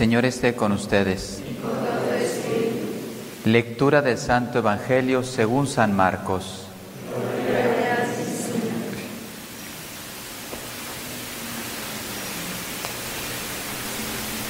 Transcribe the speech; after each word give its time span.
Señor 0.00 0.24
esté 0.24 0.54
con 0.54 0.72
ustedes. 0.72 1.42
Lectura 3.44 4.00
del 4.00 4.16
Santo 4.16 4.60
Evangelio 4.60 5.22
según 5.22 5.66
San 5.66 5.94
Marcos. 5.94 6.64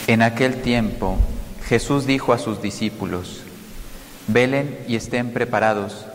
En 0.06 0.23
aquel 0.23 0.62
tiempo 0.62 1.16
Jesús 1.64 2.06
dijo 2.06 2.33
a 2.33 2.39
sus 2.39 2.62
discípulos, 2.62 3.42
velen 4.28 4.78
y 4.87 4.95
estén 4.95 5.33
preparados, 5.33 6.06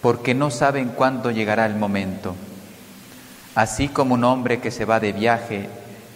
porque 0.00 0.32
no 0.32 0.50
saben 0.50 0.88
cuándo 0.88 1.30
llegará 1.30 1.66
el 1.66 1.76
momento. 1.76 2.34
Así 3.54 3.88
como 3.88 4.14
un 4.14 4.24
hombre 4.24 4.58
que 4.60 4.70
se 4.70 4.86
va 4.86 5.00
de 5.00 5.12
viaje 5.12 5.68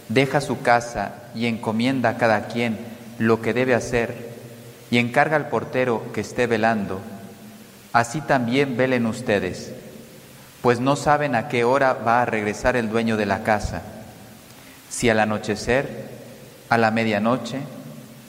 deja 0.08 0.40
su 0.40 0.60
casa 0.62 1.14
y 1.34 1.46
encomienda 1.46 2.10
a 2.10 2.16
cada 2.16 2.46
quien 2.48 2.78
lo 3.18 3.40
que 3.40 3.52
debe 3.52 3.74
hacer 3.74 4.34
y 4.90 4.98
encarga 4.98 5.36
al 5.36 5.48
portero 5.48 6.12
que 6.12 6.20
esté 6.20 6.46
velando, 6.46 7.00
así 7.92 8.20
también 8.20 8.76
velen 8.76 9.06
ustedes, 9.06 9.72
pues 10.62 10.80
no 10.80 10.96
saben 10.96 11.34
a 11.34 11.48
qué 11.48 11.64
hora 11.64 11.94
va 11.94 12.22
a 12.22 12.26
regresar 12.26 12.76
el 12.76 12.88
dueño 12.88 13.16
de 13.16 13.26
la 13.26 13.42
casa, 13.42 13.82
si 14.90 15.10
al 15.10 15.20
anochecer, 15.20 16.08
a 16.68 16.78
la 16.78 16.90
medianoche, 16.90 17.58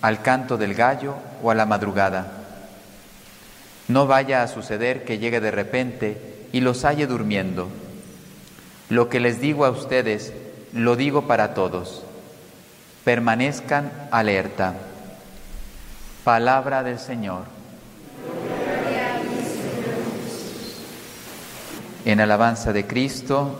al 0.02 0.22
canto 0.22 0.58
del 0.58 0.76
gallo 0.76 1.16
o 1.42 1.52
a 1.52 1.56
la 1.56 1.66
madrugada. 1.66 2.32
No 3.88 4.08
vaya 4.08 4.44
a 4.44 4.48
suceder 4.48 5.04
que 5.04 5.20
llegue 5.20 5.40
de 5.40 5.52
repente 5.52 6.48
y 6.52 6.62
los 6.62 6.86
halle 6.86 7.08
durmiendo. 7.08 7.70
Lo 8.90 9.10
que 9.10 9.20
les 9.20 9.40
digo 9.40 9.66
a 9.66 9.70
ustedes, 9.70 10.34
lo 10.76 10.98
digo 10.98 11.22
para 11.22 11.54
todos. 11.54 12.04
Permanezcan 13.06 13.92
alerta. 14.12 14.74
Palabra 16.26 16.84
del 16.84 17.00
Señor. 17.00 17.44
En 22.04 22.20
alabanza 22.20 22.74
de 22.74 22.86
Cristo. 22.86 23.58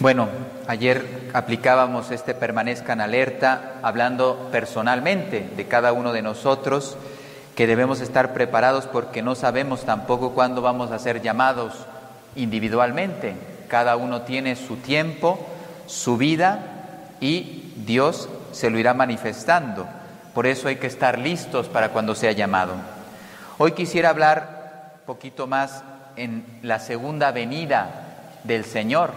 Bueno, 0.00 0.28
ayer 0.66 1.30
aplicábamos 1.34 2.10
este 2.10 2.34
permanezcan 2.34 3.02
alerta 3.02 3.74
hablando 3.82 4.48
personalmente 4.50 5.50
de 5.56 5.66
cada 5.66 5.92
uno 5.92 6.12
de 6.12 6.22
nosotros 6.22 6.96
que 7.54 7.66
debemos 7.66 8.00
estar 8.00 8.32
preparados 8.32 8.86
porque 8.86 9.22
no 9.22 9.34
sabemos 9.34 9.84
tampoco 9.84 10.30
cuándo 10.30 10.62
vamos 10.62 10.90
a 10.90 10.98
ser 10.98 11.20
llamados 11.20 11.74
individualmente. 12.34 13.53
Cada 13.74 13.96
uno 13.96 14.22
tiene 14.22 14.54
su 14.54 14.76
tiempo, 14.76 15.36
su 15.88 16.16
vida 16.16 16.60
y 17.18 17.72
Dios 17.74 18.28
se 18.52 18.70
lo 18.70 18.78
irá 18.78 18.94
manifestando. 18.94 19.84
Por 20.32 20.46
eso 20.46 20.68
hay 20.68 20.76
que 20.76 20.86
estar 20.86 21.18
listos 21.18 21.66
para 21.66 21.88
cuando 21.88 22.14
sea 22.14 22.30
llamado. 22.30 22.74
Hoy 23.58 23.72
quisiera 23.72 24.10
hablar 24.10 24.92
un 25.00 25.06
poquito 25.06 25.48
más 25.48 25.82
en 26.14 26.60
la 26.62 26.78
segunda 26.78 27.32
venida 27.32 27.88
del 28.44 28.64
Señor, 28.64 29.10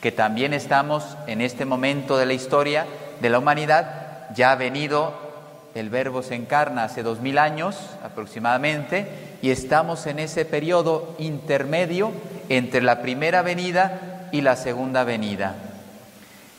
que 0.00 0.12
también 0.12 0.54
estamos 0.54 1.04
en 1.26 1.40
este 1.40 1.64
momento 1.64 2.16
de 2.16 2.26
la 2.26 2.34
historia 2.34 2.86
de 3.20 3.28
la 3.28 3.40
humanidad. 3.40 4.28
Ya 4.36 4.52
ha 4.52 4.54
venido, 4.54 5.14
el 5.74 5.90
Verbo 5.90 6.22
se 6.22 6.36
encarna 6.36 6.84
hace 6.84 7.02
dos 7.02 7.18
mil 7.18 7.38
años 7.38 7.76
aproximadamente, 8.04 9.08
y 9.42 9.50
estamos 9.50 10.06
en 10.06 10.20
ese 10.20 10.44
periodo 10.44 11.16
intermedio 11.18 12.12
entre 12.48 12.82
la 12.82 13.02
primera 13.02 13.42
venida 13.42 14.28
y 14.32 14.40
la 14.40 14.56
segunda 14.56 15.04
venida. 15.04 15.54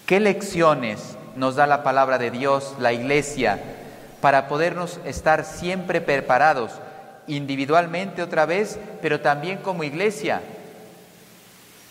¿Qué 0.06 0.20
lecciones 0.20 1.18
nos 1.36 1.56
da 1.56 1.68
la 1.68 1.84
palabra 1.84 2.18
de 2.18 2.32
Dios, 2.32 2.76
la 2.80 2.94
iglesia, 2.94 3.60
para 4.22 4.48
podernos 4.48 5.00
estar 5.06 5.46
siempre 5.46 6.02
preparados, 6.02 6.72
individualmente 7.28 8.22
otra 8.22 8.46
vez, 8.46 8.80
pero 9.02 9.20
también 9.20 9.58
como 9.58 9.84
iglesia, 9.84 10.42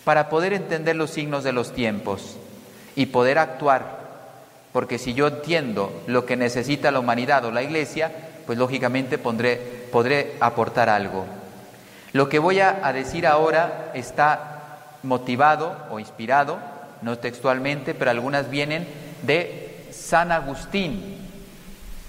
para 0.04 0.28
poder 0.28 0.52
entender 0.52 0.96
los 0.96 1.10
signos 1.10 1.44
de 1.44 1.52
los 1.52 1.72
tiempos 1.72 2.36
y 2.96 3.06
poder 3.06 3.38
actuar? 3.38 4.04
Porque 4.72 4.98
si 4.98 5.14
yo 5.14 5.28
entiendo 5.28 5.92
lo 6.06 6.26
que 6.26 6.36
necesita 6.36 6.90
la 6.90 7.00
humanidad 7.00 7.44
o 7.44 7.50
la 7.52 7.62
iglesia, 7.62 8.10
pues 8.46 8.58
lógicamente 8.58 9.18
pondré, 9.18 9.56
podré 9.92 10.34
aportar 10.40 10.88
algo. 10.88 11.24
Lo 12.14 12.28
que 12.28 12.38
voy 12.38 12.60
a, 12.60 12.92
decir 12.92 13.26
ahora 13.26 13.90
está 13.92 14.78
motivado 15.02 15.76
o 15.90 15.98
inspirado, 15.98 16.58
no 17.02 17.18
textualmente, 17.18 17.92
pero 17.92 18.12
algunas 18.12 18.48
vienen 18.48 18.86
de 19.22 19.88
San 19.90 20.30
Agustín, 20.30 21.18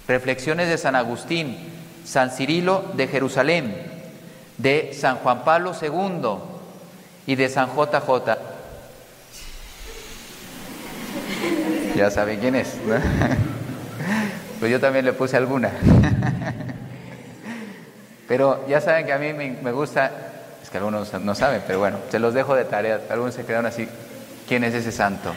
reflexiones 0.06 0.68
de 0.68 0.78
San 0.78 0.94
Agustín, 0.94 1.58
San 2.04 2.30
Cirilo 2.30 2.84
de 2.94 3.08
Jerusalén, 3.08 3.74
de 4.58 4.92
San 4.94 5.16
Juan 5.16 5.42
Pablo 5.42 5.72
II 5.82 6.38
y 7.26 7.34
de 7.34 7.48
San 7.48 7.70
JJ. 7.74 8.38
Ya 11.96 12.12
saben 12.12 12.38
quién 12.38 12.54
es. 12.54 12.76
Pues 14.58 14.72
yo 14.72 14.80
también 14.80 15.04
le 15.04 15.12
puse 15.12 15.36
alguna. 15.36 15.70
Pero 18.28 18.66
ya 18.68 18.80
saben 18.80 19.06
que 19.06 19.12
a 19.12 19.18
mí 19.18 19.32
me, 19.32 19.72
gusta, 19.72 20.10
es 20.62 20.68
que 20.68 20.78
algunos 20.78 21.12
no 21.14 21.34
saben, 21.34 21.62
pero 21.66 21.78
bueno, 21.78 21.98
se 22.10 22.18
los 22.18 22.34
dejo 22.34 22.54
de 22.54 22.64
tarea. 22.64 23.00
Algunos 23.08 23.34
se 23.34 23.44
quedaron 23.44 23.66
así, 23.66 23.88
¿quién 24.48 24.64
es 24.64 24.74
ese 24.74 24.90
santo? 24.90 25.32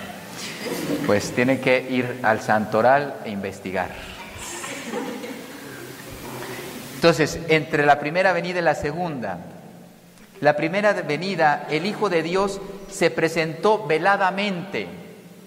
Pues 1.06 1.32
tienen 1.32 1.62
que 1.62 1.80
ir 1.90 2.20
al 2.24 2.42
santoral 2.42 3.16
e 3.26 3.30
investigar. 3.30 3.90
Entonces, 6.96 7.40
entre 7.48 7.86
la 7.86 8.00
primera 8.00 8.34
venida 8.34 8.60
y 8.60 8.64
la 8.64 8.76
segunda, 8.76 9.38
la 10.42 10.56
primera 10.56 10.94
venida, 10.94 11.68
el 11.70 11.86
Hijo 11.86 12.10
de 12.10 12.24
Dios 12.24 12.60
se 12.90 13.12
presentó 13.12 13.86
veladamente, 13.86 14.88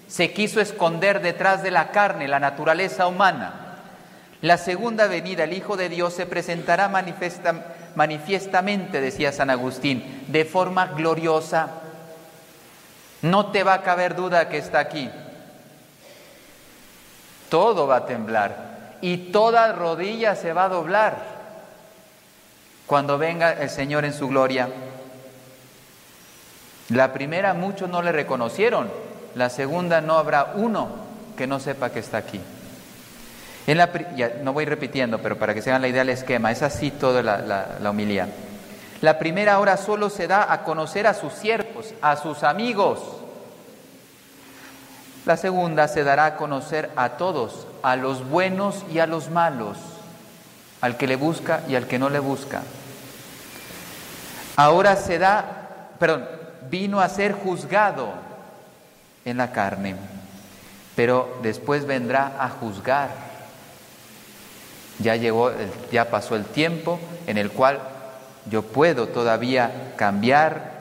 se 0.07 0.31
quiso 0.31 0.61
esconder 0.61 1.21
detrás 1.21 1.61
de 1.61 1.71
la 1.71 1.91
carne, 1.91 2.27
la 2.27 2.39
naturaleza 2.39 3.07
humana. 3.07 3.62
La 4.43 4.57
segunda 4.57 5.07
venida, 5.07 5.45
el 5.45 5.53
Hijo 5.53 5.77
de 5.77 5.87
Dios, 5.87 6.13
se 6.15 6.25
presentará 6.25 6.89
manifiestamente, 7.95 8.99
decía 8.99 9.31
San 9.31 9.49
Agustín, 9.49 10.25
de 10.27 10.43
forma 10.43 10.87
gloriosa. 10.87 11.69
No 13.21 13.51
te 13.51 13.63
va 13.63 13.75
a 13.75 13.83
caber 13.83 14.15
duda 14.15 14.49
que 14.49 14.57
está 14.57 14.79
aquí. 14.79 15.09
Todo 17.47 17.87
va 17.87 17.95
a 17.95 18.05
temblar 18.05 18.97
y 18.99 19.31
toda 19.31 19.71
rodilla 19.71 20.35
se 20.35 20.51
va 20.51 20.65
a 20.65 20.69
doblar 20.69 21.15
cuando 22.85 23.17
venga 23.17 23.53
el 23.53 23.69
Señor 23.69 24.03
en 24.03 24.11
su 24.11 24.27
gloria. 24.27 24.67
La 26.89 27.13
primera 27.13 27.53
muchos 27.53 27.89
no 27.89 28.01
le 28.01 28.11
reconocieron, 28.11 28.91
la 29.35 29.49
segunda 29.49 30.01
no 30.01 30.17
habrá 30.17 30.51
uno 30.55 30.89
que 31.37 31.47
no 31.47 31.61
sepa 31.61 31.91
que 31.91 31.99
está 31.99 32.17
aquí 32.17 32.41
no 34.41 34.53
voy 34.53 34.65
repitiendo, 34.65 35.19
pero 35.19 35.37
para 35.37 35.53
que 35.53 35.61
se 35.61 35.69
hagan 35.69 35.81
la 35.81 35.87
idea 35.87 36.01
del 36.01 36.09
esquema, 36.09 36.51
es 36.51 36.61
así 36.61 36.91
toda 36.91 37.23
la, 37.23 37.37
la, 37.37 37.77
la. 37.79 38.27
La 39.01 39.19
primera 39.19 39.59
hora 39.59 39.77
solo 39.77 40.09
se 40.09 40.27
da 40.27 40.51
a 40.51 40.63
conocer 40.63 41.07
a 41.07 41.13
sus 41.13 41.33
siervos, 41.33 41.93
a 42.01 42.15
sus 42.15 42.43
amigos. 42.43 42.99
La 45.25 45.37
segunda 45.37 45.87
se 45.87 46.03
dará 46.03 46.25
a 46.25 46.35
conocer 46.35 46.89
a 46.95 47.09
todos, 47.09 47.67
a 47.81 47.95
los 47.95 48.27
buenos 48.29 48.83
y 48.91 48.99
a 48.99 49.07
los 49.07 49.29
malos, 49.29 49.77
al 50.81 50.97
que 50.97 51.07
le 51.07 51.15
busca 51.15 51.61
y 51.67 51.75
al 51.75 51.87
que 51.87 51.99
no 51.99 52.09
le 52.09 52.19
busca. 52.19 52.61
Ahora 54.55 54.95
se 54.95 55.19
da, 55.19 55.89
perdón, 55.99 56.25
vino 56.69 56.99
a 56.99 57.09
ser 57.09 57.33
juzgado 57.33 58.09
en 59.25 59.37
la 59.37 59.51
carne, 59.51 59.95
pero 60.95 61.39
después 61.41 61.85
vendrá 61.85 62.33
a 62.39 62.49
juzgar 62.49 63.32
ya 64.99 65.15
llegó, 65.15 65.51
ya 65.91 66.09
pasó 66.09 66.35
el 66.35 66.45
tiempo 66.45 66.99
en 67.27 67.37
el 67.37 67.51
cual 67.51 67.79
yo 68.49 68.61
puedo 68.61 69.07
todavía 69.07 69.93
cambiar, 69.95 70.73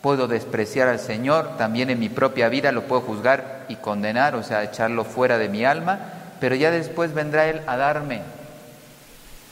puedo 0.00 0.28
despreciar 0.28 0.88
al 0.88 0.98
Señor, 0.98 1.56
también 1.56 1.90
en 1.90 1.98
mi 1.98 2.08
propia 2.08 2.48
vida 2.48 2.72
lo 2.72 2.84
puedo 2.84 3.02
juzgar 3.02 3.66
y 3.68 3.76
condenar, 3.76 4.34
o 4.34 4.42
sea, 4.42 4.62
echarlo 4.64 5.04
fuera 5.04 5.38
de 5.38 5.48
mi 5.48 5.64
alma, 5.64 5.98
pero 6.40 6.54
ya 6.54 6.70
después 6.70 7.14
vendrá 7.14 7.46
Él 7.46 7.60
a 7.66 7.76
darme 7.76 8.22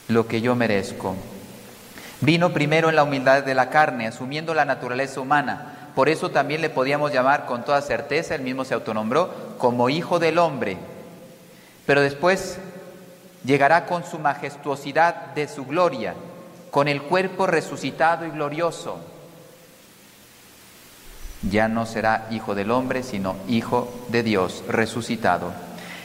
lo 0.09 0.27
que 0.27 0.41
yo 0.41 0.55
merezco. 0.55 1.17
Vino 2.21 2.53
primero 2.53 2.88
en 2.88 2.97
la 2.97 3.03
humildad 3.03 3.43
de 3.43 3.55
la 3.55 3.69
carne, 3.69 4.06
asumiendo 4.06 4.55
la 4.55 4.65
naturaleza 4.65 5.21
humana. 5.21 5.91
Por 5.94 6.09
eso 6.09 6.31
también 6.31 6.61
le 6.61 6.71
podíamos 6.71 7.12
llamar 7.12 7.47
con 7.47 7.65
toda 7.65 7.83
certeza, 7.83 8.35
él 8.35 8.43
mismo 8.43 8.65
se 8.65 8.75
autonombró, 8.75 9.55
como 9.59 9.91
hijo 9.91 10.19
del 10.19 10.38
hombre. 10.38 10.79
Pero 11.85 12.00
después 12.00 12.59
llegará 13.46 13.87
con 13.87 14.04
su 14.04 14.19
majestuosidad 14.19 15.34
de 15.34 15.48
su 15.48 15.64
gloria, 15.64 16.14
con 16.70 16.88
el 16.88 17.02
cuerpo 17.02 17.46
resucitado 17.46 18.26
y 18.26 18.31
glorioso. 18.31 18.98
Ya 21.48 21.69
no 21.69 21.87
será 21.87 22.26
hijo 22.31 22.54
del 22.54 22.72
hombre, 22.72 23.04
sino 23.04 23.37
hijo 23.46 24.06
de 24.08 24.25
Dios, 24.25 24.64
resucitado. 24.69 25.52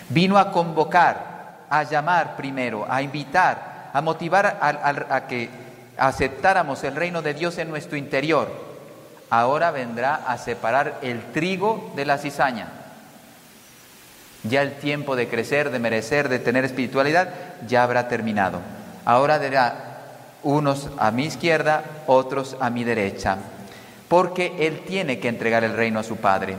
Vino 0.09 0.37
a 0.37 0.51
convocar, 0.51 1.65
a 1.69 1.83
llamar 1.83 2.35
primero, 2.35 2.85
a 2.87 3.01
invitar, 3.01 3.89
a 3.91 4.01
motivar 4.01 4.59
a, 4.61 5.27
que 5.27 5.49
aceptáramos 5.97 6.83
el 6.83 6.95
reino 6.95 7.21
de 7.21 7.33
Dios 7.33 7.57
en 7.57 7.69
nuestro 7.69 7.97
interior. 7.97 8.49
Ahora 9.29 9.71
vendrá 9.71 10.15
a 10.27 10.37
separar 10.37 10.99
el 11.01 11.31
trigo 11.31 11.91
de 11.95 12.05
la 12.05 12.17
cizaña. 12.17 12.80
Ya 14.43 14.61
el 14.61 14.73
tiempo 14.73 15.15
de 15.15 15.27
crecer, 15.27 15.69
de 15.69 15.79
merecer, 15.79 16.29
de 16.29 16.39
tener 16.39 16.65
espiritualidad, 16.65 17.29
ya 17.67 17.83
habrá 17.83 18.07
terminado. 18.07 18.59
Ahora 19.05 19.39
dirá, 19.39 19.91
unos 20.43 20.89
a 20.97 21.11
mi 21.11 21.25
izquierda, 21.25 21.83
otros 22.07 22.57
a 22.59 22.69
mi 22.69 22.83
derecha, 22.83 23.37
porque 24.07 24.55
Él 24.59 24.81
tiene 24.87 25.19
que 25.19 25.27
entregar 25.27 25.63
el 25.63 25.75
reino 25.75 25.99
a 25.99 26.03
su 26.03 26.17
Padre. 26.17 26.55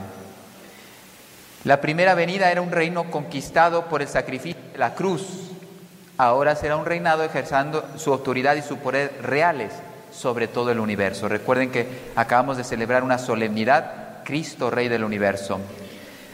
La 1.65 1.81
primera 1.81 2.15
venida 2.15 2.51
era 2.51 2.61
un 2.61 2.73
reino 2.73 3.11
conquistado 3.11 3.87
por 3.87 4.03
el 4.03 4.09
sacrificio 4.09 4.61
de 4.73 4.79
la 4.79 4.95
cruz. 4.95 5.51
Ahora 6.19 6.57
será 6.57 6.77
un 6.77 6.87
reinado 6.87 7.25
ejerciendo 7.25 7.85
su 7.97 8.13
autoridad 8.13 8.57
y 8.57 8.63
su 8.63 8.79
poder 8.79 9.13
reales 9.23 9.73
sobre 10.13 10.47
todo 10.49 10.71
el 10.71 10.81
universo. 10.81 11.29
Recuerden 11.29 11.71
que 11.71 11.87
acabamos 12.17 12.57
de 12.57 12.65
celebrar 12.65 13.03
una 13.03 13.19
solemnidad, 13.19 14.23
Cristo 14.25 14.71
Rey 14.71 14.89
del 14.89 15.05
universo. 15.05 15.61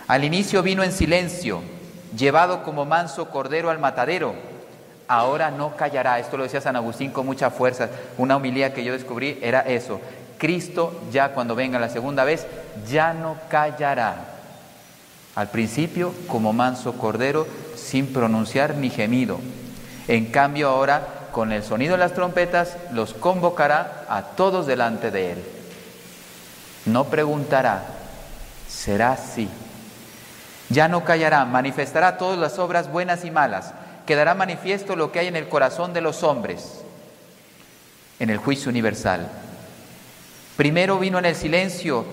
Al 0.09 0.25
inicio 0.25 0.63
vino 0.63 0.83
en 0.83 0.91
silencio, 0.91 1.63
llevado 2.17 2.65
como 2.65 2.85
manso 2.85 3.31
cordero 3.31 3.71
al 3.71 3.79
matadero 3.79 4.35
ahora 5.09 5.51
no 5.51 5.75
callará. 5.75 6.19
Esto 6.21 6.37
lo 6.37 6.45
decía 6.45 6.61
San 6.61 6.77
Agustín 6.77 7.11
con 7.11 7.27
mucha 7.27 7.51
fuerza. 7.51 7.89
Una 8.19 8.37
homilía 8.37 8.73
que 8.73 8.85
yo 8.85 8.93
descubrí 8.93 9.39
era 9.43 9.61
eso. 9.61 10.01
Cristo 10.37 11.01
ya 11.11 11.31
cuando 11.31 11.57
venga 11.57 11.81
la 11.81 11.89
segunda 11.89 12.23
vez, 12.23 12.47
ya 12.89 13.13
no 13.15 13.37
callará. 13.49 14.17
Al 15.35 15.51
principio 15.51 16.13
como 16.29 16.53
manso 16.53 16.93
cordero, 16.93 17.47
sin 17.75 18.13
pronunciar 18.13 18.75
ni 18.75 18.91
gemido. 18.91 19.41
En 20.07 20.27
cambio 20.27 20.69
ahora, 20.69 21.07
con 21.33 21.53
el 21.53 21.63
sonido 21.63 21.93
de 21.93 21.99
las 21.99 22.15
trompetas, 22.15 22.77
los 22.93 23.15
convocará 23.15 24.05
a 24.09 24.23
todos 24.23 24.67
delante 24.67 25.11
de 25.11 25.33
él. 25.33 25.45
No 26.87 27.05
preguntará, 27.05 27.83
será 28.69 29.13
así. 29.13 29.49
Ya 30.69 30.89
no 30.89 31.05
callará, 31.05 31.45
manifestará 31.45 32.19
todas 32.19 32.39
las 32.39 32.59
obras 32.59 32.91
buenas 32.91 33.25
y 33.25 33.31
malas 33.31 33.73
quedará 34.09 34.35
manifiesto 34.35 34.97
lo 34.97 35.13
que 35.13 35.19
hay 35.19 35.27
en 35.27 35.37
el 35.37 35.51
corazón 35.51 35.93
de 35.93 36.01
los 36.01 36.23
hombres 36.23 36.81
en 38.19 38.31
el 38.31 38.39
juicio 38.39 38.71
universal. 38.71 39.29
Primero 40.57 40.99
vino 40.99 41.19
en 41.19 41.27
el 41.27 41.37
silencio 41.37 42.07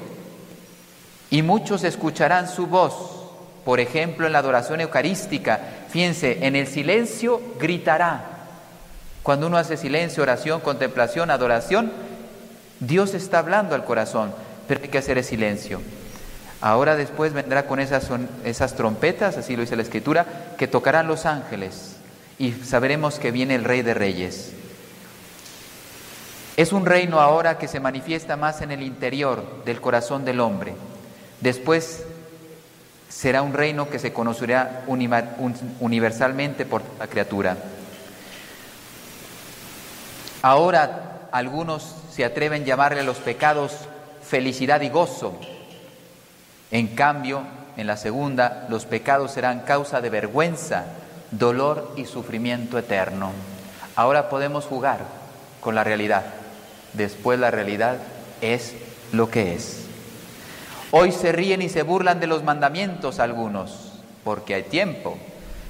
y 1.30 1.42
muchos 1.42 1.86
escucharán 1.86 2.50
su 2.50 2.68
voz. 2.68 3.32
Por 3.64 3.80
ejemplo, 3.80 4.28
en 4.28 4.34
la 4.34 4.40
adoración 4.40 4.82
eucarística, 4.82 5.62
fíjense, 5.90 6.46
en 6.46 6.58
el 6.58 6.68
silencio 6.68 7.42
gritará. 7.62 8.26
Cuando 9.24 9.48
uno 9.48 9.58
hace 9.58 9.78
silencio, 9.78 10.22
oración, 10.22 10.60
contemplación, 10.60 11.32
adoración, 11.32 11.94
Dios 12.82 13.14
está 13.14 13.40
hablando 13.40 13.74
al 13.74 13.86
corazón, 13.86 14.34
pero 14.68 14.82
hay 14.84 14.90
que 14.90 14.98
hacer 14.98 15.18
el 15.18 15.24
silencio. 15.24 15.82
Ahora 16.62 16.96
después 16.96 17.34
vendrá 17.34 17.68
con 17.68 17.80
esas, 17.80 18.10
esas 18.44 18.76
trompetas, 18.76 19.38
así 19.38 19.56
lo 19.56 19.62
dice 19.62 19.76
la 19.76 19.84
Escritura, 19.84 20.26
que 20.58 20.68
tocarán 20.68 21.08
los 21.08 21.26
ángeles 21.26 21.98
y 22.38 22.52
sabremos 22.52 23.20
que 23.20 23.32
viene 23.32 23.56
el 23.56 23.64
Rey 23.64 23.82
de 23.82 23.94
Reyes. 23.94 24.52
Es 26.58 26.72
un 26.72 26.86
reino 26.86 27.20
ahora 27.20 27.58
que 27.58 27.68
se 27.68 27.80
manifiesta 27.80 28.38
más 28.38 28.62
en 28.62 28.72
el 28.72 28.82
interior 28.82 29.64
del 29.66 29.82
corazón 29.82 30.24
del 30.24 30.40
hombre. 30.40 30.74
Después 31.42 32.04
será 33.10 33.42
un 33.42 33.54
reino 33.54 33.90
que 33.90 34.00
se 34.00 34.14
conocerá 34.14 34.84
universalmente 34.88 36.66
por 36.66 36.82
la 36.98 37.08
criatura. 37.08 37.58
Ahora 40.42 41.28
algunos 41.32 41.96
se 42.12 42.24
atreven 42.24 42.64
a 42.64 42.66
llamarle 42.66 43.02
a 43.02 43.04
los 43.04 43.18
pecados 43.18 43.74
felicidad 44.22 44.82
y 44.82 44.90
gozo, 44.90 45.38
en 46.76 46.88
cambio, 46.88 47.42
en 47.78 47.88
la 47.88 47.96
segunda, 47.96 48.66
los 48.68 48.86
pecados 48.86 49.32
serán 49.32 49.62
causa 49.62 50.02
de 50.02 50.10
vergüenza, 50.10 50.84
dolor 51.32 51.94
y 51.96 52.04
sufrimiento 52.04 52.78
eterno. 52.78 53.32
Ahora 53.96 54.28
podemos 54.28 54.66
jugar 54.66 55.00
con 55.62 55.74
la 55.74 55.86
realidad. 55.86 56.26
Después 56.92 57.40
la 57.40 57.50
realidad 57.50 58.00
es 58.42 58.76
lo 59.14 59.30
que 59.30 59.56
es. 59.56 59.86
Hoy 60.92 61.14
se 61.14 61.32
ríen 61.32 61.62
y 61.62 61.70
se 61.70 61.84
burlan 61.84 62.20
de 62.20 62.28
los 62.28 62.44
mandamientos 62.44 63.22
algunos, 63.22 63.94
porque 64.26 64.56
hay 64.56 64.64
tiempo, 64.64 65.18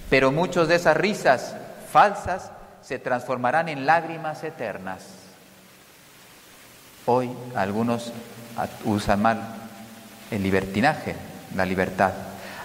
pero 0.10 0.32
muchos 0.32 0.68
de 0.68 0.76
esas 0.76 0.98
risas 0.98 1.56
falsas 1.92 2.50
se 2.82 2.98
transformarán 2.98 3.70
en 3.70 3.86
lágrimas 3.86 4.44
eternas. 4.44 5.04
Hoy 7.06 7.30
algunos 7.56 8.12
usan 8.86 9.22
mal 9.22 9.65
el 10.32 10.44
libertinaje, 10.44 11.16
la 11.56 11.66
libertad. 11.66 12.12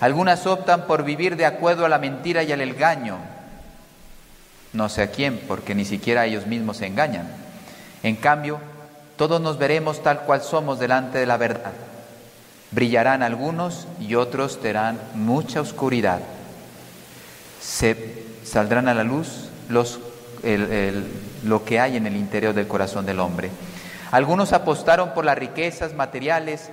Algunas 0.00 0.46
optan 0.46 0.86
por 0.86 1.04
vivir 1.04 1.36
de 1.36 1.46
acuerdo 1.46 1.84
a 1.84 1.88
la 1.88 1.98
mentira 1.98 2.42
y 2.42 2.52
al 2.52 2.60
engaño. 2.62 3.18
No 4.72 4.88
sé 4.88 5.02
a 5.02 5.10
quién, 5.10 5.40
porque 5.46 5.74
ni 5.74 5.84
siquiera 5.84 6.26
ellos 6.26 6.46
mismos 6.46 6.78
se 6.78 6.86
engañan. 6.86 7.28
En 8.02 8.16
cambio, 8.16 8.60
todos 9.16 9.40
nos 9.40 9.58
veremos 9.58 10.02
tal 10.02 10.20
cual 10.20 10.42
somos 10.42 10.78
delante 10.78 11.18
de 11.18 11.26
la 11.26 11.36
verdad. 11.36 11.72
Brillarán 12.70 13.22
algunos 13.22 13.86
y 14.00 14.14
otros 14.14 14.60
tendrán 14.60 14.98
mucha 15.14 15.60
oscuridad. 15.60 16.20
Se 17.60 18.24
saldrán 18.44 18.88
a 18.88 18.94
la 18.94 19.04
luz 19.04 19.50
los, 19.68 20.00
lo 21.44 21.64
que 21.64 21.80
hay 21.80 21.96
en 21.96 22.06
el 22.06 22.16
interior 22.16 22.54
del 22.54 22.68
corazón 22.68 23.04
del 23.04 23.20
hombre. 23.20 23.50
Algunos 24.12 24.52
apostaron 24.52 25.12
por 25.14 25.24
las 25.24 25.36
riquezas 25.36 25.94
materiales 25.94 26.70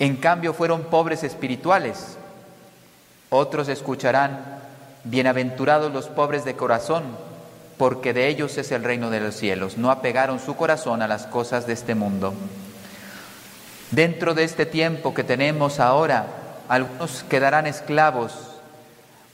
en 0.00 0.16
cambio 0.16 0.54
fueron 0.54 0.84
pobres 0.84 1.22
espirituales. 1.22 2.16
Otros 3.28 3.68
escucharán, 3.68 4.60
bienaventurados 5.04 5.92
los 5.92 6.08
pobres 6.08 6.44
de 6.46 6.56
corazón, 6.56 7.04
porque 7.76 8.14
de 8.14 8.28
ellos 8.28 8.56
es 8.56 8.72
el 8.72 8.82
reino 8.82 9.10
de 9.10 9.20
los 9.20 9.36
cielos. 9.36 9.76
No 9.76 9.90
apegaron 9.90 10.40
su 10.40 10.56
corazón 10.56 11.02
a 11.02 11.06
las 11.06 11.26
cosas 11.26 11.66
de 11.66 11.74
este 11.74 11.94
mundo. 11.94 12.32
Dentro 13.90 14.32
de 14.32 14.44
este 14.44 14.64
tiempo 14.64 15.12
que 15.12 15.22
tenemos 15.22 15.80
ahora, 15.80 16.26
algunos 16.68 17.22
quedarán 17.24 17.66
esclavos, 17.66 18.32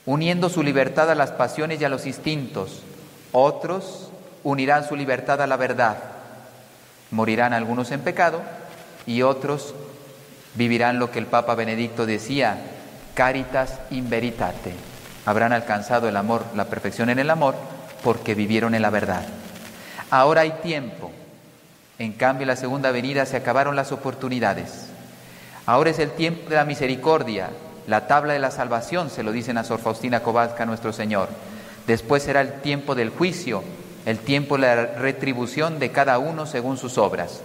uniendo 0.05 0.49
su 0.49 0.65
libertad 0.65 1.09
a 1.13 1.15
las 1.15 1.31
pasiones 1.31 1.81
y 1.81 1.85
a 1.85 1.89
los 1.89 2.07
instintos. 2.07 2.83
Otros 3.31 4.11
unirán 4.43 4.85
su 4.89 4.97
libertad 4.97 5.41
a 5.41 5.47
la 5.47 5.57
verdad. 5.57 5.99
Morirán 7.13 7.53
algunos 7.53 7.93
en 7.93 8.01
pecado 8.01 8.43
y 9.07 9.23
otros 9.23 9.73
vivirán 10.57 10.99
lo 10.99 11.11
que 11.11 11.19
el 11.19 11.27
Papa 11.27 11.55
Benedicto 11.55 12.07
decía, 12.07 12.59
caritas 13.15 13.79
in 13.91 14.11
veritate. 14.11 14.75
Habrán 15.25 15.53
alcanzado 15.53 16.09
el 16.09 16.17
amor, 16.17 16.45
la 16.55 16.67
perfección 16.67 17.11
en 17.11 17.19
el 17.19 17.31
amor, 17.31 17.55
porque 18.03 18.35
vivieron 18.35 18.75
en 18.75 18.83
la 18.83 18.91
verdad. 18.91 19.27
Ahora 20.11 20.43
hay 20.43 20.53
tiempo. 20.63 21.11
En 21.99 22.13
cambio, 22.13 22.43
en 22.43 22.49
la 22.49 22.57
segunda 22.57 22.91
venida 22.91 23.27
se 23.27 23.37
acabaron 23.37 23.75
las 23.75 23.91
oportunidades. 23.93 24.87
Ahora 25.65 25.91
es 25.91 25.99
el 25.99 26.11
tiempo 26.11 26.51
de 26.51 26.57
la 26.57 26.65
misericordia, 26.65 27.51
la 27.87 28.07
tabla 28.07 28.33
de 28.33 28.39
la 28.39 28.51
salvación, 28.51 29.11
se 29.11 29.23
lo 29.23 29.33
dicen 29.33 29.59
a 29.59 29.65
Sor 29.65 29.81
Faustina 29.81 30.21
Kowalska, 30.21 30.67
nuestro 30.67 30.93
Señor. 30.93 31.29
Después 31.87 32.23
será 32.23 32.41
el 32.41 32.61
tiempo 32.61 32.95
del 32.95 33.11
juicio, 33.11 33.63
el 34.05 34.19
tiempo 34.19 34.57
de 34.57 34.63
la 34.63 34.87
retribución 34.87 35.79
de 35.79 35.91
cada 35.91 36.19
uno 36.19 36.47
según 36.47 36.77
sus 36.77 36.99
obras. 36.99 37.41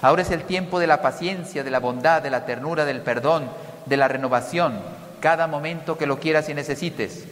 Ahora 0.00 0.22
es 0.22 0.30
el 0.30 0.44
tiempo 0.44 0.78
de 0.78 0.86
la 0.86 1.02
paciencia, 1.02 1.64
de 1.64 1.70
la 1.70 1.80
bondad, 1.80 2.22
de 2.22 2.30
la 2.30 2.46
ternura, 2.46 2.84
del 2.84 3.00
perdón, 3.00 3.48
de 3.86 3.96
la 3.96 4.06
renovación, 4.06 4.80
cada 5.20 5.46
momento 5.46 5.98
que 5.98 6.06
lo 6.06 6.20
quieras 6.20 6.48
y 6.48 6.54
necesites. 6.54 7.24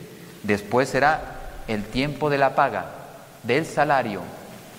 Después 0.42 0.88
será 0.88 1.20
el 1.68 1.84
tiempo 1.84 2.28
de 2.28 2.38
la 2.38 2.54
paga, 2.54 2.86
del 3.44 3.66
salario, 3.66 4.22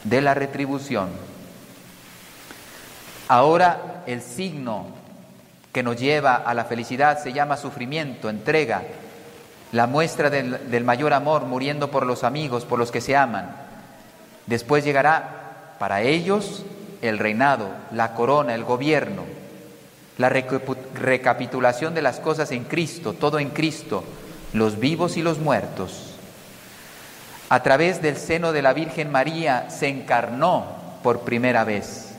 de 0.03 0.21
la 0.21 0.33
retribución. 0.33 1.09
Ahora 3.29 4.03
el 4.05 4.21
signo 4.21 4.87
que 5.71 5.83
nos 5.83 5.97
lleva 5.97 6.35
a 6.35 6.53
la 6.53 6.65
felicidad 6.65 7.21
se 7.21 7.33
llama 7.33 7.55
sufrimiento, 7.55 8.29
entrega, 8.29 8.83
la 9.71 9.85
muestra 9.85 10.29
del, 10.29 10.71
del 10.71 10.83
mayor 10.83 11.13
amor 11.13 11.43
muriendo 11.45 11.91
por 11.91 12.05
los 12.05 12.23
amigos, 12.23 12.65
por 12.65 12.79
los 12.79 12.91
que 12.91 13.01
se 13.01 13.15
aman. 13.15 13.53
Después 14.45 14.83
llegará 14.83 15.75
para 15.77 16.01
ellos 16.01 16.63
el 17.01 17.19
reinado, 17.19 17.69
la 17.91 18.13
corona, 18.13 18.55
el 18.55 18.63
gobierno, 18.63 19.23
la 20.17 20.29
recapitulación 20.29 21.93
de 21.93 22.01
las 22.01 22.19
cosas 22.19 22.51
en 22.51 22.63
Cristo, 22.63 23.13
todo 23.13 23.39
en 23.39 23.49
Cristo, 23.49 24.03
los 24.53 24.79
vivos 24.79 25.17
y 25.17 25.21
los 25.21 25.39
muertos. 25.39 26.15
A 27.49 27.63
través 27.63 28.01
del 28.01 28.17
seno 28.17 28.51
de 28.51 28.61
la 28.61 28.73
Virgen 28.73 29.11
María 29.11 29.69
se 29.69 29.87
encarnó 29.87 30.65
por 31.03 31.21
primera 31.21 31.63
vez. 31.63 32.09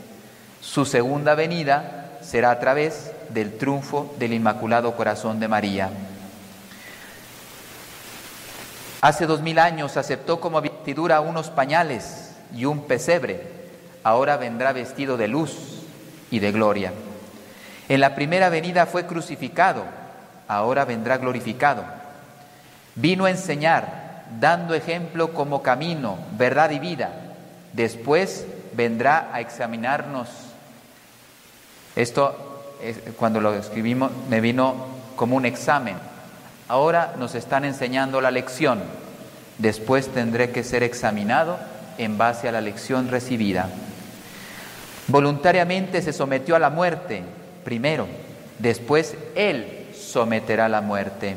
Su 0.60 0.86
segunda 0.86 1.34
venida 1.34 2.18
será 2.22 2.50
a 2.50 2.58
través 2.60 3.10
del 3.30 3.58
triunfo 3.58 4.14
del 4.18 4.32
Inmaculado 4.32 4.96
Corazón 4.96 5.38
de 5.40 5.48
María. 5.48 5.90
Hace 9.00 9.26
dos 9.26 9.42
mil 9.42 9.58
años 9.58 9.96
aceptó 9.96 10.40
como 10.40 10.60
vestidura 10.60 11.20
unos 11.20 11.50
pañales 11.50 12.32
y 12.54 12.64
un 12.64 12.84
pesebre. 12.84 13.57
Ahora 14.08 14.38
vendrá 14.38 14.72
vestido 14.72 15.18
de 15.18 15.28
luz 15.28 15.52
y 16.30 16.38
de 16.38 16.50
gloria. 16.50 16.94
En 17.90 18.00
la 18.00 18.14
primera 18.14 18.48
venida 18.48 18.86
fue 18.86 19.04
crucificado, 19.04 19.84
ahora 20.48 20.86
vendrá 20.86 21.18
glorificado. 21.18 21.84
Vino 22.94 23.26
a 23.26 23.30
enseñar, 23.30 24.24
dando 24.40 24.72
ejemplo 24.72 25.34
como 25.34 25.62
camino, 25.62 26.16
verdad 26.38 26.70
y 26.70 26.78
vida. 26.78 27.10
Después 27.74 28.46
vendrá 28.72 29.28
a 29.30 29.42
examinarnos. 29.42 30.30
Esto, 31.94 32.72
cuando 33.18 33.42
lo 33.42 33.52
escribimos, 33.52 34.10
me 34.30 34.40
vino 34.40 34.86
como 35.16 35.36
un 35.36 35.44
examen. 35.44 35.96
Ahora 36.66 37.12
nos 37.18 37.34
están 37.34 37.66
enseñando 37.66 38.22
la 38.22 38.30
lección. 38.30 38.80
Después 39.58 40.08
tendré 40.08 40.50
que 40.50 40.64
ser 40.64 40.82
examinado 40.82 41.58
en 41.98 42.16
base 42.16 42.48
a 42.48 42.52
la 42.52 42.62
lección 42.62 43.10
recibida. 43.10 43.68
Voluntariamente 45.08 46.02
se 46.02 46.12
sometió 46.12 46.54
a 46.54 46.58
la 46.58 46.68
muerte, 46.68 47.22
primero, 47.64 48.06
después 48.58 49.14
Él 49.34 49.86
someterá 49.94 50.68
la 50.68 50.82
muerte. 50.82 51.34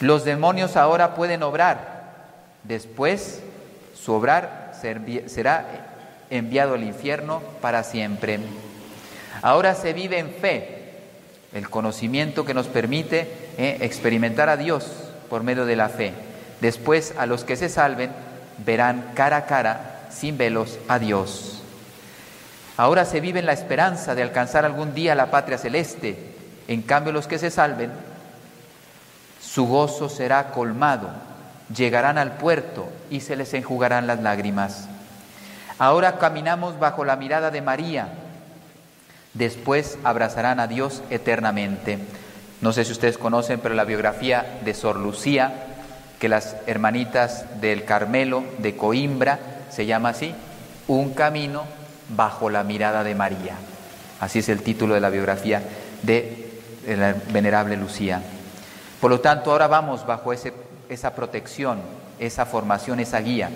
Los 0.00 0.24
demonios 0.24 0.76
ahora 0.76 1.14
pueden 1.16 1.42
obrar, 1.42 2.04
después 2.62 3.42
su 3.94 4.12
obrar 4.12 4.72
será 5.26 5.66
enviado 6.30 6.74
al 6.74 6.84
infierno 6.84 7.42
para 7.60 7.82
siempre. 7.82 8.38
Ahora 9.42 9.74
se 9.74 9.92
vive 9.92 10.18
en 10.18 10.30
fe, 10.30 10.78
el 11.52 11.68
conocimiento 11.68 12.44
que 12.44 12.54
nos 12.54 12.68
permite 12.68 13.28
eh, 13.58 13.78
experimentar 13.80 14.48
a 14.48 14.56
Dios 14.56 14.86
por 15.28 15.42
medio 15.42 15.66
de 15.66 15.76
la 15.76 15.88
fe. 15.88 16.12
Después 16.60 17.14
a 17.18 17.26
los 17.26 17.42
que 17.42 17.56
se 17.56 17.68
salven 17.68 18.10
verán 18.64 19.12
cara 19.14 19.38
a 19.38 19.46
cara, 19.46 20.08
sin 20.10 20.38
velos, 20.38 20.78
a 20.88 20.98
Dios. 20.98 21.61
Ahora 22.76 23.04
se 23.04 23.20
vive 23.20 23.40
en 23.40 23.46
la 23.46 23.52
esperanza 23.52 24.14
de 24.14 24.22
alcanzar 24.22 24.64
algún 24.64 24.94
día 24.94 25.14
la 25.14 25.30
patria 25.30 25.58
celeste. 25.58 26.16
En 26.68 26.82
cambio, 26.82 27.12
los 27.12 27.26
que 27.26 27.38
se 27.38 27.50
salven, 27.50 27.90
su 29.40 29.66
gozo 29.66 30.08
será 30.08 30.50
colmado, 30.50 31.10
llegarán 31.74 32.16
al 32.16 32.32
puerto 32.32 32.88
y 33.10 33.20
se 33.20 33.36
les 33.36 33.52
enjugarán 33.52 34.06
las 34.06 34.20
lágrimas. 34.20 34.88
Ahora 35.78 36.18
caminamos 36.18 36.78
bajo 36.78 37.04
la 37.04 37.16
mirada 37.16 37.50
de 37.50 37.60
María, 37.60 38.08
después 39.34 39.98
abrazarán 40.04 40.60
a 40.60 40.66
Dios 40.66 41.02
eternamente. 41.10 41.98
No 42.60 42.72
sé 42.72 42.84
si 42.84 42.92
ustedes 42.92 43.18
conocen, 43.18 43.60
pero 43.60 43.74
la 43.74 43.84
biografía 43.84 44.60
de 44.64 44.72
Sor 44.72 44.96
Lucía, 44.96 45.52
que 46.20 46.28
las 46.28 46.56
hermanitas 46.66 47.60
del 47.60 47.84
Carmelo 47.84 48.44
de 48.58 48.76
Coimbra 48.76 49.40
se 49.70 49.84
llama 49.84 50.10
así, 50.10 50.34
Un 50.86 51.14
camino 51.14 51.64
bajo 52.16 52.50
la 52.50 52.64
mirada 52.64 53.04
de 53.04 53.14
María. 53.14 53.56
Así 54.20 54.38
es 54.38 54.48
el 54.48 54.62
título 54.62 54.94
de 54.94 55.00
la 55.00 55.10
biografía 55.10 55.62
de 56.02 56.60
la 56.86 57.14
venerable 57.32 57.76
Lucía. 57.76 58.22
Por 59.00 59.10
lo 59.10 59.20
tanto, 59.20 59.50
ahora 59.50 59.66
vamos 59.66 60.06
bajo 60.06 60.32
ese, 60.32 60.52
esa 60.88 61.14
protección, 61.14 61.80
esa 62.18 62.46
formación, 62.46 63.00
esa 63.00 63.20
guía. 63.20 63.50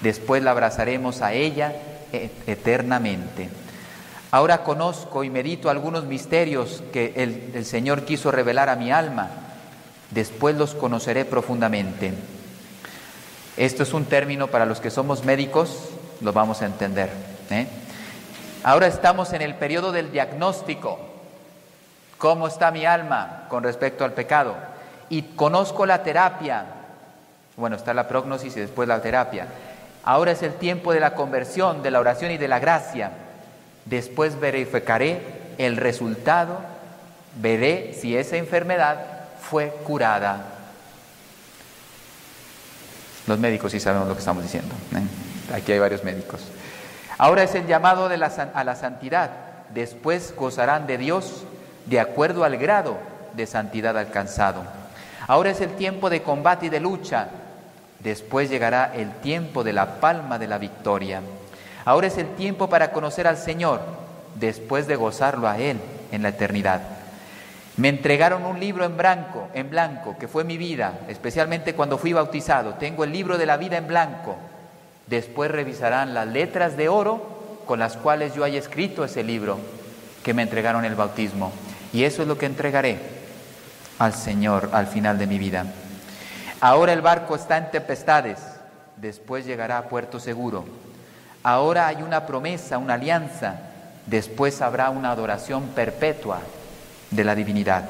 Después 0.00 0.42
la 0.42 0.50
abrazaremos 0.50 1.22
a 1.22 1.32
ella 1.32 1.72
e, 2.12 2.30
eternamente. 2.46 3.48
Ahora 4.30 4.62
conozco 4.62 5.24
y 5.24 5.30
medito 5.30 5.70
algunos 5.70 6.04
misterios 6.04 6.82
que 6.92 7.14
el, 7.16 7.52
el 7.54 7.64
Señor 7.64 8.04
quiso 8.04 8.30
revelar 8.30 8.68
a 8.68 8.76
mi 8.76 8.90
alma. 8.90 9.30
Después 10.10 10.56
los 10.56 10.74
conoceré 10.74 11.24
profundamente. 11.24 12.12
Esto 13.56 13.82
es 13.82 13.92
un 13.92 14.04
término 14.04 14.48
para 14.48 14.66
los 14.66 14.80
que 14.80 14.90
somos 14.90 15.24
médicos, 15.24 15.90
lo 16.20 16.32
vamos 16.32 16.62
a 16.62 16.66
entender. 16.66 17.10
¿eh? 17.50 17.66
Ahora 18.64 18.86
estamos 18.86 19.32
en 19.32 19.42
el 19.42 19.54
periodo 19.54 19.92
del 19.92 20.10
diagnóstico. 20.10 20.98
¿Cómo 22.18 22.48
está 22.48 22.70
mi 22.70 22.84
alma 22.84 23.46
con 23.48 23.62
respecto 23.62 24.04
al 24.04 24.12
pecado? 24.12 24.56
Y 25.08 25.22
conozco 25.22 25.86
la 25.86 26.02
terapia. 26.02 26.64
Bueno, 27.56 27.76
está 27.76 27.94
la 27.94 28.08
prognosis 28.08 28.56
y 28.56 28.60
después 28.60 28.88
la 28.88 29.00
terapia. 29.00 29.46
Ahora 30.02 30.32
es 30.32 30.42
el 30.42 30.54
tiempo 30.54 30.92
de 30.92 31.00
la 31.00 31.14
conversión, 31.14 31.82
de 31.82 31.90
la 31.90 32.00
oración 32.00 32.30
y 32.32 32.38
de 32.38 32.48
la 32.48 32.58
gracia. 32.58 33.12
Después 33.84 34.38
verificaré 34.38 35.22
el 35.58 35.76
resultado, 35.76 36.60
veré 37.36 37.94
si 37.94 38.16
esa 38.16 38.36
enfermedad 38.36 38.98
fue 39.40 39.68
curada. 39.84 40.44
Los 43.26 43.38
médicos 43.38 43.72
sí 43.72 43.80
sabemos 43.80 44.08
lo 44.08 44.14
que 44.14 44.20
estamos 44.20 44.42
diciendo. 44.42 44.74
¿eh? 44.94 45.54
Aquí 45.54 45.72
hay 45.72 45.78
varios 45.78 46.02
médicos. 46.02 46.40
Ahora 47.18 47.42
es 47.42 47.54
el 47.54 47.66
llamado 47.66 48.06
a 48.06 48.64
la 48.64 48.76
santidad. 48.76 49.30
Después 49.74 50.34
gozarán 50.36 50.86
de 50.86 50.98
Dios 50.98 51.44
de 51.86 52.00
acuerdo 52.00 52.44
al 52.44 52.56
grado 52.56 52.96
de 53.34 53.46
santidad 53.46 53.98
alcanzado. 53.98 54.62
Ahora 55.26 55.50
es 55.50 55.60
el 55.60 55.70
tiempo 55.76 56.10
de 56.10 56.22
combate 56.22 56.66
y 56.66 56.68
de 56.70 56.80
lucha. 56.80 57.28
Después 57.98 58.48
llegará 58.48 58.92
el 58.94 59.10
tiempo 59.16 59.64
de 59.64 59.72
la 59.72 60.00
palma 60.00 60.38
de 60.38 60.46
la 60.46 60.58
victoria. 60.58 61.20
Ahora 61.84 62.06
es 62.06 62.18
el 62.18 62.28
tiempo 62.36 62.68
para 62.68 62.92
conocer 62.92 63.26
al 63.26 63.36
Señor, 63.36 63.80
después 64.36 64.86
de 64.86 64.96
gozarlo 64.96 65.48
a 65.48 65.58
Él 65.58 65.80
en 66.12 66.22
la 66.22 66.28
eternidad. 66.28 66.80
Me 67.76 67.88
entregaron 67.88 68.44
un 68.44 68.60
libro 68.60 68.84
en 68.84 68.96
blanco, 68.96 69.48
en 69.54 69.70
blanco, 69.70 70.16
que 70.18 70.28
fue 70.28 70.44
mi 70.44 70.56
vida, 70.56 71.00
especialmente 71.08 71.74
cuando 71.74 71.98
fui 71.98 72.12
bautizado. 72.12 72.74
Tengo 72.74 73.04
el 73.04 73.12
libro 73.12 73.38
de 73.38 73.46
la 73.46 73.56
vida 73.56 73.76
en 73.76 73.86
blanco. 73.86 74.36
Después 75.08 75.50
revisarán 75.50 76.12
las 76.12 76.26
letras 76.26 76.76
de 76.76 76.88
oro 76.88 77.62
con 77.66 77.78
las 77.78 77.96
cuales 77.96 78.34
yo 78.34 78.44
haya 78.44 78.58
escrito 78.58 79.04
ese 79.04 79.22
libro 79.22 79.58
que 80.22 80.34
me 80.34 80.42
entregaron 80.42 80.84
el 80.84 80.94
bautismo. 80.94 81.52
Y 81.92 82.04
eso 82.04 82.22
es 82.22 82.28
lo 82.28 82.36
que 82.36 82.46
entregaré 82.46 82.98
al 83.98 84.12
Señor 84.12 84.70
al 84.72 84.86
final 84.86 85.18
de 85.18 85.26
mi 85.26 85.38
vida. 85.38 85.64
Ahora 86.60 86.92
el 86.92 87.00
barco 87.00 87.36
está 87.36 87.56
en 87.56 87.70
tempestades, 87.70 88.38
después 88.96 89.46
llegará 89.46 89.78
a 89.78 89.88
puerto 89.88 90.20
seguro. 90.20 90.64
Ahora 91.42 91.86
hay 91.86 92.02
una 92.02 92.26
promesa, 92.26 92.78
una 92.78 92.94
alianza, 92.94 93.60
después 94.06 94.60
habrá 94.60 94.90
una 94.90 95.12
adoración 95.12 95.68
perpetua 95.68 96.40
de 97.10 97.24
la 97.24 97.34
divinidad. 97.34 97.88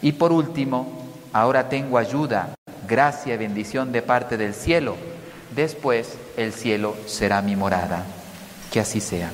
Y 0.00 0.12
por 0.12 0.32
último, 0.32 1.10
ahora 1.32 1.68
tengo 1.68 1.98
ayuda, 1.98 2.54
gracia 2.88 3.34
y 3.34 3.38
bendición 3.38 3.92
de 3.92 4.00
parte 4.00 4.36
del 4.36 4.54
cielo 4.54 4.96
Después 5.54 6.14
el 6.36 6.52
cielo 6.52 6.96
será 7.06 7.40
mi 7.42 7.54
morada. 7.54 8.04
Que 8.72 8.80
así 8.80 9.00
sea. 9.00 9.30